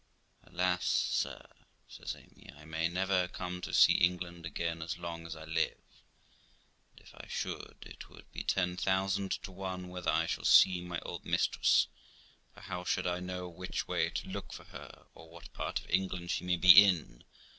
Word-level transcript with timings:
'Alas, 0.51 0.83
sir!', 0.87 1.45
says 1.95 2.15
Amy,' 2.15 2.49
I 2.57 2.65
may 2.65 2.87
never 2.87 3.27
come 3.27 3.61
to 3.61 3.71
see 3.71 3.93
England 3.93 4.47
again 4.47 4.81
as 4.81 4.97
long 4.97 5.27
as 5.27 5.35
I 5.35 5.43
live; 5.43 5.77
and, 6.89 6.99
if 7.01 7.13
I 7.13 7.27
should, 7.27 7.77
it 7.85 8.09
would 8.09 8.31
be 8.31 8.41
ten 8.43 8.77
thousand 8.77 9.31
to 9.43 9.51
one 9.51 9.89
whether 9.89 10.09
I 10.09 10.25
shall 10.25 10.43
see 10.43 10.81
my 10.81 10.97
old 11.01 11.23
mistress, 11.23 11.85
for 12.51 12.61
how 12.61 12.83
should 12.83 13.05
I 13.05 13.19
know 13.19 13.47
which 13.47 13.87
way 13.87 14.09
to 14.09 14.27
look 14.29 14.51
for 14.53 14.63
her, 14.63 15.05
or 15.13 15.29
what 15.29 15.53
part 15.53 15.79
of 15.81 15.89
England 15.91 16.31
she 16.31 16.45
may 16.45 16.57
be 16.57 16.83
in? 16.83 17.23